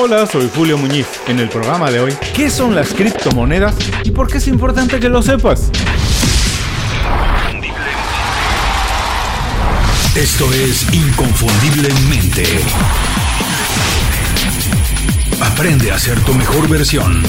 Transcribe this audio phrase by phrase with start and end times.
[0.00, 1.08] Hola, soy Julio Muñiz.
[1.26, 3.74] En el programa de hoy, ¿qué son las criptomonedas
[4.04, 5.72] y por qué es importante que lo sepas?
[10.14, 12.44] Esto es Inconfundiblemente.
[15.40, 17.20] Aprende a ser tu mejor versión.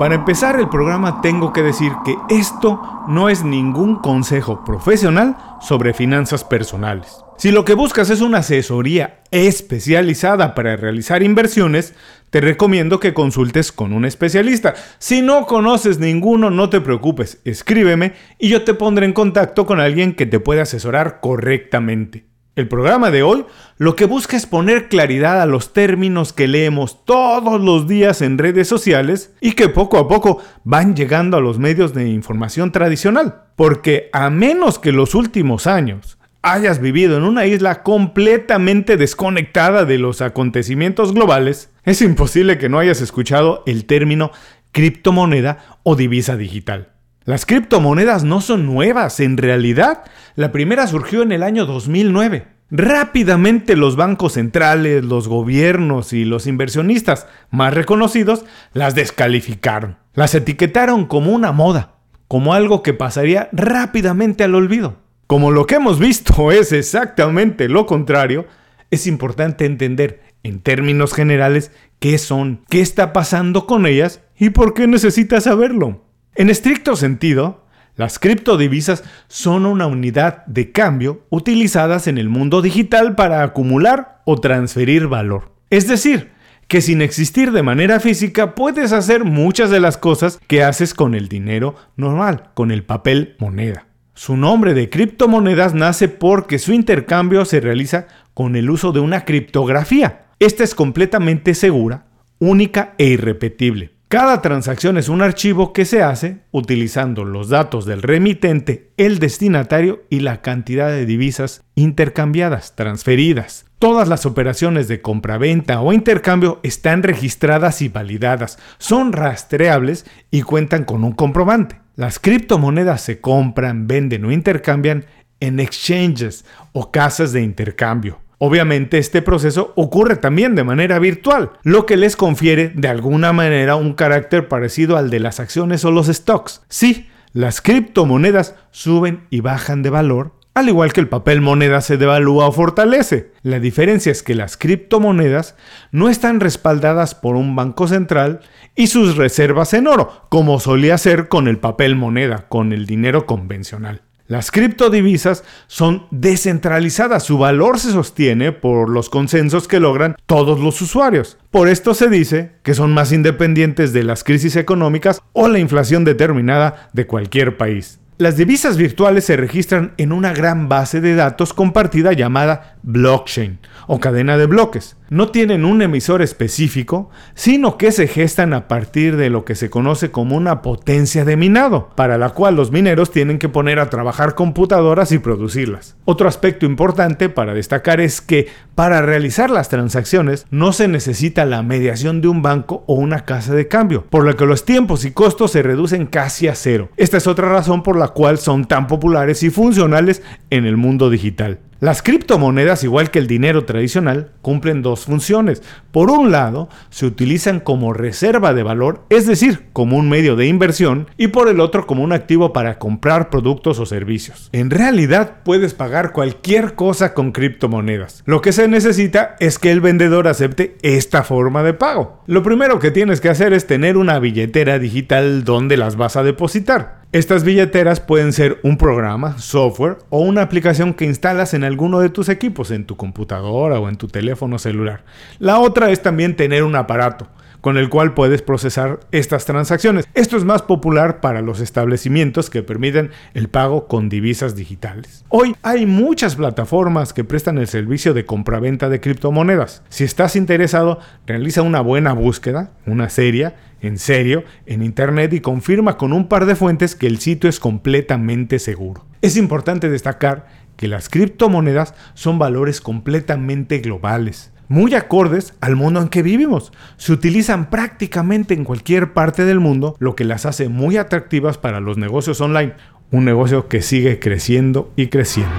[0.00, 5.92] Para empezar el programa tengo que decir que esto no es ningún consejo profesional sobre
[5.92, 7.22] finanzas personales.
[7.36, 11.92] Si lo que buscas es una asesoría especializada para realizar inversiones,
[12.30, 14.72] te recomiendo que consultes con un especialista.
[14.98, 19.80] Si no conoces ninguno, no te preocupes, escríbeme y yo te pondré en contacto con
[19.80, 22.29] alguien que te pueda asesorar correctamente.
[22.56, 23.46] El programa de hoy
[23.78, 28.38] lo que busca es poner claridad a los términos que leemos todos los días en
[28.38, 33.44] redes sociales y que poco a poco van llegando a los medios de información tradicional.
[33.54, 39.98] Porque a menos que los últimos años hayas vivido en una isla completamente desconectada de
[39.98, 44.32] los acontecimientos globales, es imposible que no hayas escuchado el término
[44.72, 46.88] criptomoneda o divisa digital.
[47.24, 50.04] Las criptomonedas no son nuevas, en realidad
[50.36, 52.48] la primera surgió en el año 2009.
[52.70, 59.98] Rápidamente los bancos centrales, los gobiernos y los inversionistas más reconocidos las descalificaron.
[60.14, 64.96] Las etiquetaron como una moda, como algo que pasaría rápidamente al olvido.
[65.26, 68.46] Como lo que hemos visto es exactamente lo contrario,
[68.90, 74.72] es importante entender en términos generales qué son, qué está pasando con ellas y por
[74.72, 76.02] qué necesitas saberlo.
[76.34, 83.14] En estricto sentido, las criptodivisas son una unidad de cambio utilizadas en el mundo digital
[83.14, 85.52] para acumular o transferir valor.
[85.70, 86.30] Es decir,
[86.68, 91.16] que sin existir de manera física puedes hacer muchas de las cosas que haces con
[91.16, 93.86] el dinero normal, con el papel moneda.
[94.14, 99.24] Su nombre de criptomonedas nace porque su intercambio se realiza con el uso de una
[99.24, 100.26] criptografía.
[100.38, 102.06] Esta es completamente segura,
[102.38, 103.99] única e irrepetible.
[104.10, 110.02] Cada transacción es un archivo que se hace utilizando los datos del remitente, el destinatario
[110.10, 113.66] y la cantidad de divisas intercambiadas, transferidas.
[113.78, 120.82] Todas las operaciones de compra-venta o intercambio están registradas y validadas, son rastreables y cuentan
[120.82, 121.80] con un comprobante.
[121.94, 125.04] Las criptomonedas se compran, venden o intercambian
[125.38, 128.18] en exchanges o casas de intercambio.
[128.42, 133.76] Obviamente este proceso ocurre también de manera virtual, lo que les confiere de alguna manera
[133.76, 136.62] un carácter parecido al de las acciones o los stocks.
[136.70, 141.98] Sí, las criptomonedas suben y bajan de valor, al igual que el papel moneda se
[141.98, 143.30] devalúa o fortalece.
[143.42, 145.54] La diferencia es que las criptomonedas
[145.92, 148.40] no están respaldadas por un banco central
[148.74, 153.26] y sus reservas en oro, como solía ser con el papel moneda, con el dinero
[153.26, 154.00] convencional.
[154.30, 160.80] Las criptodivisas son descentralizadas, su valor se sostiene por los consensos que logran todos los
[160.80, 161.36] usuarios.
[161.50, 166.04] Por esto se dice que son más independientes de las crisis económicas o la inflación
[166.04, 167.98] determinada de cualquier país.
[168.18, 174.00] Las divisas virtuales se registran en una gran base de datos compartida llamada blockchain o
[174.00, 174.96] cadena de bloques.
[175.10, 179.68] No tienen un emisor específico, sino que se gestan a partir de lo que se
[179.68, 183.90] conoce como una potencia de minado, para la cual los mineros tienen que poner a
[183.90, 185.96] trabajar computadoras y producirlas.
[186.04, 188.46] Otro aspecto importante para destacar es que
[188.76, 193.52] para realizar las transacciones no se necesita la mediación de un banco o una casa
[193.52, 196.90] de cambio, por lo que los tiempos y costos se reducen casi a cero.
[196.96, 201.10] Esta es otra razón por la cual son tan populares y funcionales en el mundo
[201.10, 201.58] digital.
[201.80, 205.62] Las criptomonedas, igual que el dinero tradicional, cumplen dos funciones.
[205.92, 210.46] Por un lado, se utilizan como reserva de valor, es decir, como un medio de
[210.46, 214.50] inversión, y por el otro como un activo para comprar productos o servicios.
[214.52, 218.24] En realidad, puedes pagar cualquier cosa con criptomonedas.
[218.26, 222.22] Lo que se necesita es que el vendedor acepte esta forma de pago.
[222.26, 226.22] Lo primero que tienes que hacer es tener una billetera digital donde las vas a
[226.24, 226.99] depositar.
[227.12, 232.08] Estas billeteras pueden ser un programa, software o una aplicación que instalas en alguno de
[232.08, 235.02] tus equipos, en tu computadora o en tu teléfono celular.
[235.40, 237.26] La otra es también tener un aparato
[237.60, 240.06] con el cual puedes procesar estas transacciones.
[240.14, 245.24] Esto es más popular para los establecimientos que permiten el pago con divisas digitales.
[245.28, 249.82] Hoy hay muchas plataformas que prestan el servicio de compraventa de criptomonedas.
[249.88, 255.96] Si estás interesado, realiza una buena búsqueda, una serie, en serio, en Internet y confirma
[255.96, 259.06] con un par de fuentes que el sitio es completamente seguro.
[259.22, 260.46] Es importante destacar
[260.76, 266.72] que las criptomonedas son valores completamente globales, muy acordes al mundo en que vivimos.
[266.96, 271.80] Se utilizan prácticamente en cualquier parte del mundo, lo que las hace muy atractivas para
[271.80, 272.74] los negocios online,
[273.10, 275.50] un negocio que sigue creciendo y creciendo.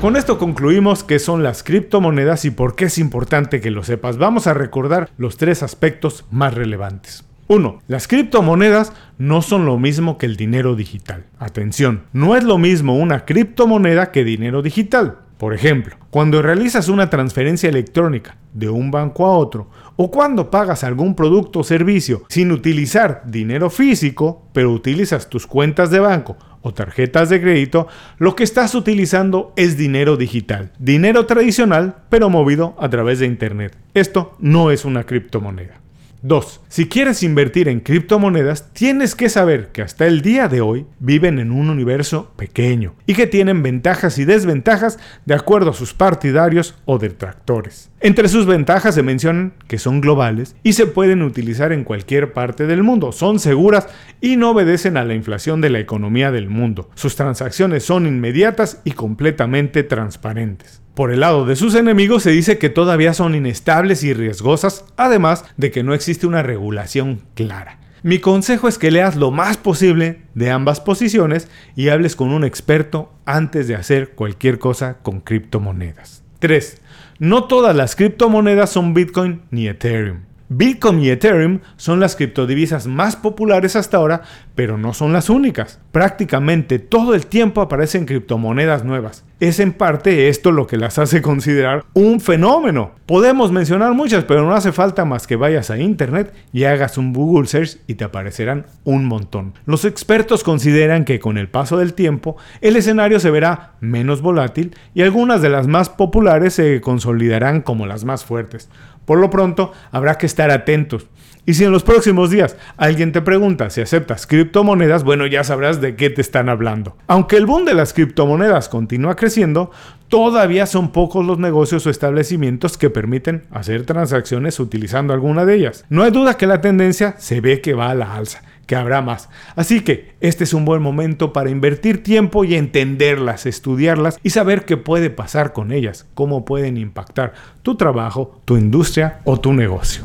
[0.00, 4.16] Con esto concluimos qué son las criptomonedas y por qué es importante que lo sepas.
[4.16, 7.24] Vamos a recordar los tres aspectos más relevantes.
[7.48, 7.82] 1.
[7.86, 11.26] Las criptomonedas no son lo mismo que el dinero digital.
[11.38, 15.18] Atención, no es lo mismo una criptomoneda que dinero digital.
[15.38, 20.84] Por ejemplo, cuando realizas una transferencia electrónica de un banco a otro o cuando pagas
[20.84, 26.72] algún producto o servicio sin utilizar dinero físico, pero utilizas tus cuentas de banco o
[26.72, 27.88] tarjetas de crédito,
[28.18, 33.76] lo que estás utilizando es dinero digital, dinero tradicional, pero movido a través de Internet.
[33.92, 35.83] Esto no es una criptomoneda.
[36.24, 36.62] 2.
[36.68, 41.38] Si quieres invertir en criptomonedas, tienes que saber que hasta el día de hoy viven
[41.38, 46.76] en un universo pequeño y que tienen ventajas y desventajas de acuerdo a sus partidarios
[46.86, 47.90] o detractores.
[48.00, 52.66] Entre sus ventajas se mencionan que son globales y se pueden utilizar en cualquier parte
[52.66, 53.88] del mundo, son seguras
[54.22, 56.88] y no obedecen a la inflación de la economía del mundo.
[56.94, 60.83] Sus transacciones son inmediatas y completamente transparentes.
[60.94, 65.44] Por el lado de sus enemigos se dice que todavía son inestables y riesgosas, además
[65.56, 67.80] de que no existe una regulación clara.
[68.04, 72.44] Mi consejo es que leas lo más posible de ambas posiciones y hables con un
[72.44, 76.22] experto antes de hacer cualquier cosa con criptomonedas.
[76.38, 76.80] 3.
[77.18, 80.20] No todas las criptomonedas son Bitcoin ni Ethereum.
[80.50, 84.22] Bitcoin y Ethereum son las criptodivisas más populares hasta ahora,
[84.54, 85.80] pero no son las únicas.
[85.90, 89.24] Prácticamente todo el tiempo aparecen criptomonedas nuevas.
[89.44, 92.92] Es en parte esto lo que las hace considerar un fenómeno.
[93.04, 97.12] Podemos mencionar muchas, pero no hace falta más que vayas a internet y hagas un
[97.12, 99.52] Google search y te aparecerán un montón.
[99.66, 104.74] Los expertos consideran que con el paso del tiempo el escenario se verá menos volátil
[104.94, 108.70] y algunas de las más populares se consolidarán como las más fuertes.
[109.04, 111.06] Por lo pronto, habrá que estar atentos.
[111.46, 115.80] Y si en los próximos días alguien te pregunta si aceptas criptomonedas, bueno, ya sabrás
[115.80, 116.96] de qué te están hablando.
[117.06, 119.70] Aunque el boom de las criptomonedas continúa creciendo,
[120.08, 125.84] todavía son pocos los negocios o establecimientos que permiten hacer transacciones utilizando alguna de ellas.
[125.90, 129.02] No hay duda que la tendencia se ve que va a la alza que habrá
[129.02, 129.28] más.
[129.56, 134.64] Así que este es un buen momento para invertir tiempo y entenderlas, estudiarlas y saber
[134.64, 140.04] qué puede pasar con ellas, cómo pueden impactar tu trabajo, tu industria o tu negocio.